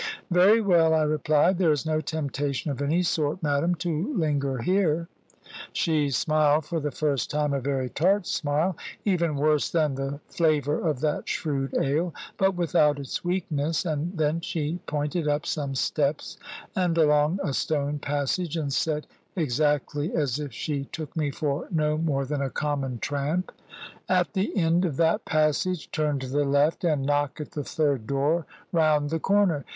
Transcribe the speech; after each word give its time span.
"Very 0.31 0.61
well," 0.61 0.95
I 0.95 1.03
replied; 1.03 1.59
"there 1.59 1.71
is 1.71 1.85
no 1.85 2.01
temptation 2.01 2.71
of 2.71 2.81
any 2.81 3.03
sort, 3.03 3.43
madam, 3.43 3.75
to 3.75 4.17
linger 4.17 4.57
here." 4.63 5.09
She 5.73 6.09
smiled, 6.09 6.65
for 6.65 6.79
the 6.79 6.89
first 6.89 7.29
time, 7.29 7.53
a 7.53 7.59
very 7.59 7.87
tart 7.87 8.25
smile, 8.25 8.75
even 9.05 9.35
worse 9.35 9.69
than 9.69 9.93
the 9.93 10.19
flavour 10.27 10.79
of 10.89 11.01
that 11.01 11.29
shrewd 11.29 11.75
ale, 11.79 12.15
but 12.37 12.55
without 12.55 12.97
its 12.97 13.23
weakness. 13.23 13.85
And 13.85 14.17
then 14.17 14.41
she 14.41 14.79
pointed 14.87 15.27
up 15.27 15.45
some 15.45 15.75
steps, 15.75 16.35
and 16.75 16.97
along 16.97 17.37
a 17.43 17.53
stone 17.53 17.99
passage, 17.99 18.57
and 18.57 18.73
said, 18.73 19.05
exactly 19.35 20.15
as 20.15 20.39
if 20.39 20.51
she 20.51 20.85
took 20.85 21.15
me 21.15 21.29
for 21.29 21.67
no 21.69 21.95
more 21.95 22.25
than 22.25 22.41
a 22.41 22.49
common 22.49 22.97
tramp 22.97 23.51
"At 24.09 24.33
the 24.33 24.57
end 24.57 24.83
of 24.83 24.97
that 24.97 25.25
passage 25.25 25.91
turn 25.91 26.17
to 26.21 26.27
the 26.27 26.43
left, 26.43 26.83
and 26.83 27.03
knock 27.05 27.39
at 27.39 27.51
the 27.51 27.63
third 27.63 28.07
door 28.07 28.47
round 28.71 29.11
the 29.11 29.19
corner. 29.19 29.63